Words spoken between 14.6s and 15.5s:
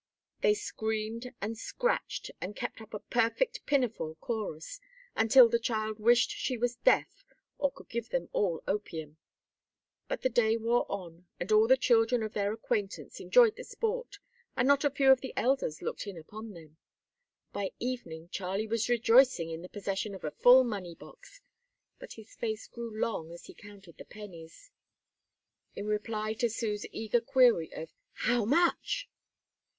not a few of the